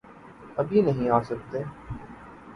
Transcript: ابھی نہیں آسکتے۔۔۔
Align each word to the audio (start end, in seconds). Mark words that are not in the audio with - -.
ابھی 0.57 0.81
نہیں 0.81 1.09
آسکتے۔۔۔ 1.09 1.61